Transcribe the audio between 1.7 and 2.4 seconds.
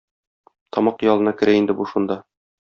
бу шунда.